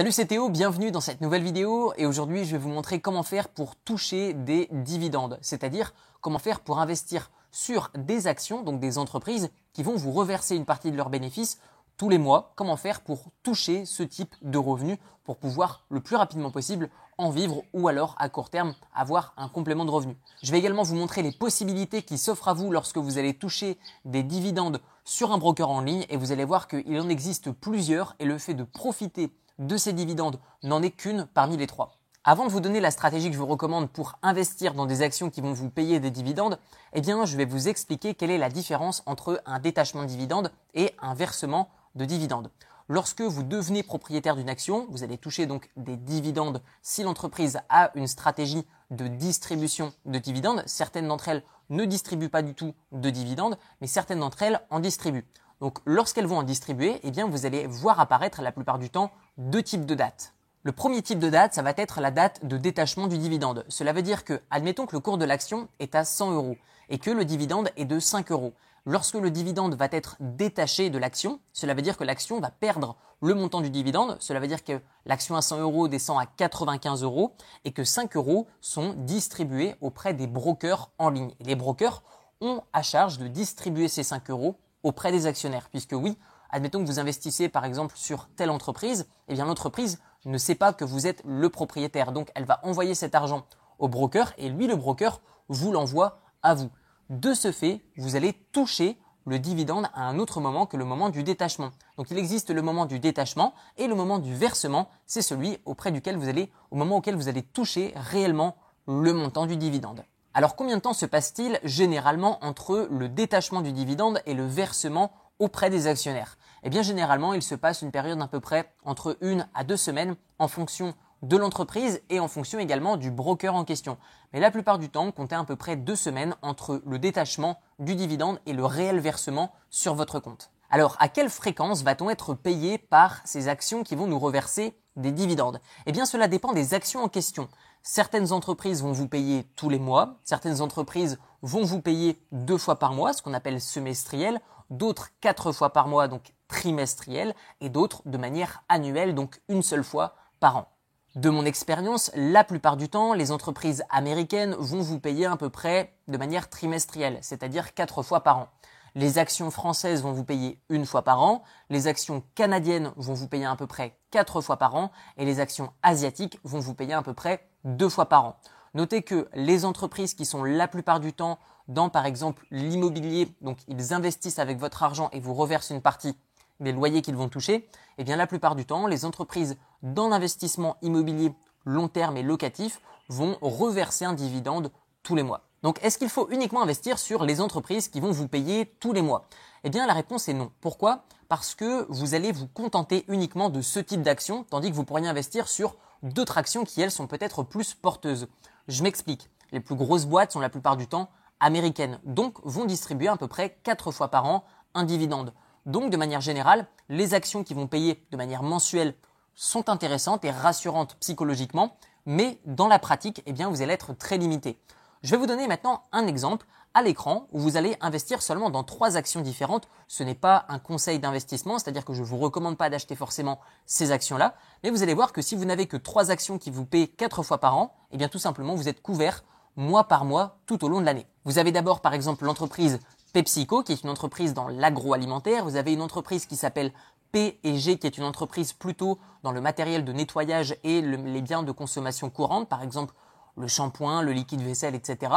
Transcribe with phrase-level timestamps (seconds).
[0.00, 3.22] Salut c'est Théo, bienvenue dans cette nouvelle vidéo et aujourd'hui je vais vous montrer comment
[3.22, 5.92] faire pour toucher des dividendes, c'est-à-dire
[6.22, 10.64] comment faire pour investir sur des actions, donc des entreprises qui vont vous reverser une
[10.64, 11.58] partie de leurs bénéfices
[11.98, 16.16] tous les mois, comment faire pour toucher ce type de revenus pour pouvoir le plus
[16.16, 16.88] rapidement possible
[17.20, 20.16] en vivre ou alors à court terme avoir un complément de revenus.
[20.42, 23.78] Je vais également vous montrer les possibilités qui s'offrent à vous lorsque vous allez toucher
[24.04, 28.14] des dividendes sur un broker en ligne et vous allez voir qu'il en existe plusieurs
[28.18, 31.92] et le fait de profiter de ces dividendes n'en est qu'une parmi les trois.
[32.24, 35.30] Avant de vous donner la stratégie que je vous recommande pour investir dans des actions
[35.30, 36.58] qui vont vous payer des dividendes,
[36.92, 40.52] eh bien, je vais vous expliquer quelle est la différence entre un détachement de dividendes
[40.74, 42.50] et un versement de dividendes.
[42.92, 47.92] Lorsque vous devenez propriétaire d'une action, vous allez toucher donc des dividendes si l'entreprise a
[47.94, 50.64] une stratégie de distribution de dividendes.
[50.66, 54.80] Certaines d'entre elles ne distribuent pas du tout de dividendes, mais certaines d'entre elles en
[54.80, 55.24] distribuent.
[55.60, 59.12] Donc lorsqu'elles vont en distribuer, eh bien vous allez voir apparaître la plupart du temps
[59.38, 60.34] deux types de dates.
[60.64, 63.64] Le premier type de date, ça va être la date de détachement du dividende.
[63.68, 66.56] Cela veut dire que, admettons que le cours de l'action est à 100 euros
[66.88, 68.52] et que le dividende est de 5 euros.
[68.86, 72.96] Lorsque le dividende va être détaché de l'action, cela veut dire que l'action va perdre
[73.20, 74.16] le montant du dividende.
[74.20, 78.16] Cela veut dire que l'action à 100 euros descend à 95 euros et que 5
[78.16, 81.34] euros sont distribués auprès des brokers en ligne.
[81.40, 82.02] Les brokers
[82.40, 85.68] ont à charge de distribuer ces 5 euros auprès des actionnaires.
[85.68, 86.16] Puisque oui,
[86.48, 90.72] admettons que vous investissez par exemple sur telle entreprise, eh bien l'entreprise ne sait pas
[90.72, 92.12] que vous êtes le propriétaire.
[92.12, 93.46] Donc elle va envoyer cet argent
[93.78, 96.70] au broker et lui, le broker, vous l'envoie à vous.
[97.10, 101.10] De ce fait, vous allez toucher le dividende à un autre moment que le moment
[101.10, 101.72] du détachement.
[101.96, 105.90] Donc il existe le moment du détachement et le moment du versement, c'est celui auprès
[105.90, 108.54] duquel vous allez, au moment auquel vous allez toucher réellement
[108.86, 110.04] le montant du dividende.
[110.34, 115.10] Alors combien de temps se passe-t-il généralement entre le détachement du dividende et le versement
[115.40, 116.38] auprès des actionnaires?
[116.62, 119.76] Eh bien généralement il se passe une période à peu près entre une à deux
[119.76, 123.98] semaines en fonction de l'entreprise et en fonction également du broker en question.
[124.32, 127.94] Mais la plupart du temps, comptez à peu près deux semaines entre le détachement du
[127.94, 130.50] dividende et le réel versement sur votre compte.
[130.70, 135.10] Alors, à quelle fréquence va-t-on être payé par ces actions qui vont nous reverser des
[135.10, 135.60] dividendes?
[135.86, 137.48] Eh bien, cela dépend des actions en question.
[137.82, 142.78] Certaines entreprises vont vous payer tous les mois, certaines entreprises vont vous payer deux fois
[142.78, 148.02] par mois, ce qu'on appelle semestriel, d'autres quatre fois par mois, donc trimestriel, et d'autres
[148.04, 150.68] de manière annuelle, donc une seule fois par an.
[151.16, 155.50] De mon expérience, la plupart du temps, les entreprises américaines vont vous payer à peu
[155.50, 158.48] près de manière trimestrielle, c'est-à-dire quatre fois par an.
[158.94, 163.26] Les actions françaises vont vous payer une fois par an, les actions canadiennes vont vous
[163.26, 166.94] payer à peu près quatre fois par an, et les actions asiatiques vont vous payer
[166.94, 168.36] à peu près deux fois par an.
[168.74, 173.58] Notez que les entreprises qui sont la plupart du temps dans par exemple l'immobilier, donc
[173.66, 176.16] ils investissent avec votre argent et vous reversent une partie
[176.60, 180.76] des loyers qu'ils vont toucher, eh bien la plupart du temps, les entreprises dans l'investissement
[180.82, 181.32] immobilier
[181.64, 184.70] long terme et locatif vont reverser un dividende
[185.02, 185.42] tous les mois.
[185.62, 189.02] Donc est-ce qu'il faut uniquement investir sur les entreprises qui vont vous payer tous les
[189.02, 189.26] mois?
[189.64, 190.50] Eh bien la réponse est non.
[190.60, 191.04] Pourquoi?
[191.28, 195.08] Parce que vous allez vous contenter uniquement de ce type d'action, tandis que vous pourriez
[195.08, 198.28] investir sur d'autres actions qui, elles, sont peut-être plus porteuses.
[198.68, 199.28] Je m'explique.
[199.52, 201.10] Les plus grosses boîtes sont la plupart du temps
[201.40, 204.44] américaines, donc vont distribuer à peu près 4 fois par an
[204.74, 205.32] un dividende.
[205.66, 208.94] Donc, de manière générale, les actions qui vont payer de manière mensuelle
[209.34, 211.76] sont intéressantes et rassurantes psychologiquement,
[212.06, 214.58] mais dans la pratique, eh bien, vous allez être très limité.
[215.02, 218.64] Je vais vous donner maintenant un exemple à l'écran où vous allez investir seulement dans
[218.64, 219.68] trois actions différentes.
[219.88, 223.40] Ce n'est pas un conseil d'investissement, c'est-à-dire que je ne vous recommande pas d'acheter forcément
[223.66, 226.66] ces actions-là, mais vous allez voir que si vous n'avez que trois actions qui vous
[226.66, 229.24] paient quatre fois par an, eh bien tout simplement vous êtes couvert
[229.56, 231.06] mois par mois tout au long de l'année.
[231.24, 232.78] Vous avez d'abord par exemple l'entreprise
[233.12, 236.72] PepsiCo qui est une entreprise dans l'agroalimentaire, vous avez une entreprise qui s'appelle
[237.12, 241.52] P&G qui est une entreprise plutôt dans le matériel de nettoyage et les biens de
[241.52, 242.94] consommation courante, par exemple
[243.36, 245.12] le shampoing, le liquide vaisselle, etc.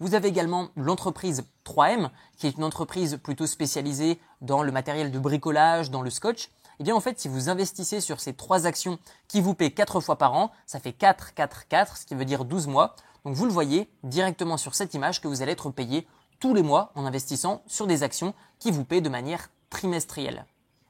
[0.00, 5.18] Vous avez également l'entreprise 3M, qui est une entreprise plutôt spécialisée dans le matériel de
[5.18, 6.50] bricolage, dans le scotch.
[6.80, 10.00] Eh bien, en fait, si vous investissez sur ces trois actions qui vous paient 4
[10.00, 12.94] fois par an, ça fait 4, 4, 4, ce qui veut dire 12 mois.
[13.24, 16.06] Donc, vous le voyez directement sur cette image que vous allez être payé
[16.40, 20.46] tous les mois en investissant sur des actions qui vous paient de manière trimestrielle.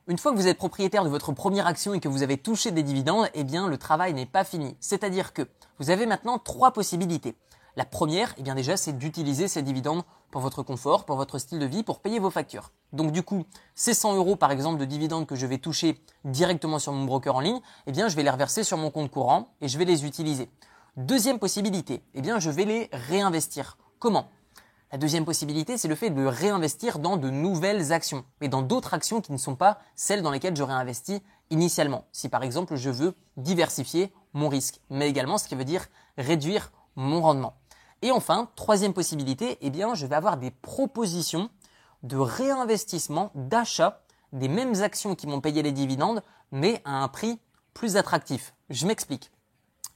[0.06, 2.70] Une fois que vous êtes propriétaire de votre première action et que vous avez touché
[2.70, 4.76] des dividendes, eh bien, le travail n'est pas fini.
[4.80, 5.42] C'est-à-dire que
[5.78, 7.36] vous avez maintenant trois possibilités.
[7.76, 11.58] La première, eh bien déjà, c'est d'utiliser ces dividendes pour votre confort, pour votre style
[11.58, 12.72] de vie, pour payer vos factures.
[12.92, 13.44] Donc du coup,
[13.74, 17.36] ces 100 euros par exemple de dividendes que je vais toucher directement sur mon broker
[17.36, 19.84] en ligne, eh bien je vais les reverser sur mon compte courant et je vais
[19.84, 20.50] les utiliser.
[20.96, 23.78] Deuxième possibilité, eh bien je vais les réinvestir.
[23.98, 24.28] Comment?
[24.90, 28.94] La deuxième possibilité, c'est le fait de réinvestir dans de nouvelles actions, mais dans d'autres
[28.94, 32.06] actions qui ne sont pas celles dans lesquelles j'aurais investi initialement.
[32.11, 36.73] Si par exemple je veux diversifier mon risque, mais également ce qui veut dire réduire
[36.96, 37.55] mon rendement.
[38.00, 41.50] Et enfin, troisième possibilité, eh bien, je vais avoir des propositions
[42.02, 44.02] de réinvestissement, d'achat
[44.32, 47.38] des mêmes actions qui m'ont payé les dividendes, mais à un prix
[47.75, 48.55] plus attractif.
[48.70, 49.31] Je m'explique.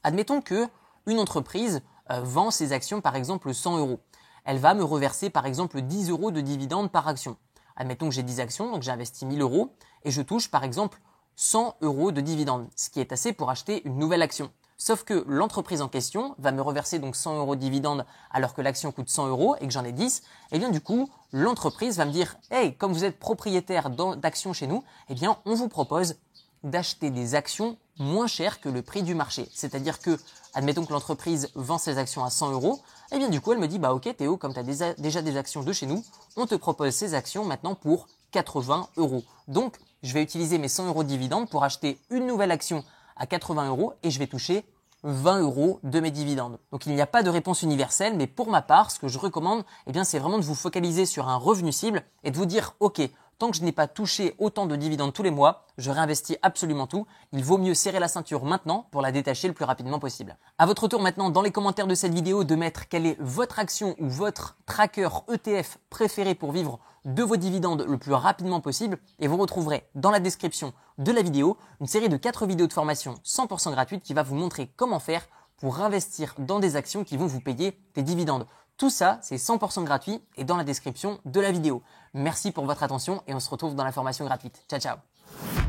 [0.02, 0.68] Admettons que
[1.06, 1.80] une entreprise
[2.10, 4.00] euh, vend ses actions par exemple 100 euros.
[4.44, 7.36] Elle va me reverser par exemple 10 euros de dividendes par action.
[7.76, 9.74] Admettons que j'ai 10 actions, donc j'ai investi 1000 euros
[10.04, 11.00] et je touche par exemple
[11.36, 14.50] 100 euros de dividendes, ce qui est assez pour acheter une nouvelle action.
[14.76, 18.62] Sauf que l'entreprise en question va me reverser donc 100 euros de dividendes alors que
[18.62, 20.22] l'action coûte 100 euros et que j'en ai 10.
[20.50, 24.66] Et bien du coup, l'entreprise va me dire, hey, comme vous êtes propriétaire d'actions chez
[24.66, 26.16] nous, eh bien on vous propose
[26.64, 29.48] d'acheter des actions moins chères que le prix du marché.
[29.52, 30.18] C'est-à-dire que,
[30.54, 32.80] admettons que l'entreprise vend ses actions à 100 euros,
[33.12, 35.36] eh bien du coup elle me dit, bah ok Théo, comme tu as déjà des
[35.36, 36.04] actions de chez nous,
[36.36, 39.24] on te propose ces actions maintenant pour 80 euros.
[39.48, 42.84] Donc je vais utiliser mes 100 euros de dividendes pour acheter une nouvelle action
[43.16, 44.64] à 80 euros et je vais toucher
[45.04, 46.58] 20 euros de mes dividendes.
[46.70, 49.18] Donc il n'y a pas de réponse universelle, mais pour ma part, ce que je
[49.18, 52.46] recommande, eh bien, c'est vraiment de vous focaliser sur un revenu cible et de vous
[52.46, 53.00] dire, OK,
[53.42, 56.86] tant que je n'ai pas touché autant de dividendes tous les mois, je réinvestis absolument
[56.86, 57.08] tout.
[57.32, 60.36] Il vaut mieux serrer la ceinture maintenant pour la détacher le plus rapidement possible.
[60.58, 63.58] À votre tour maintenant dans les commentaires de cette vidéo de mettre quelle est votre
[63.58, 68.96] action ou votre tracker ETF préféré pour vivre de vos dividendes le plus rapidement possible
[69.18, 72.72] et vous retrouverez dans la description de la vidéo une série de 4 vidéos de
[72.72, 77.16] formation 100% gratuites qui va vous montrer comment faire pour investir dans des actions qui
[77.16, 78.46] vont vous payer des dividendes.
[78.82, 81.84] Tout ça, c'est 100% gratuit et dans la description de la vidéo.
[82.14, 84.60] Merci pour votre attention et on se retrouve dans la formation gratuite.
[84.68, 85.61] Ciao ciao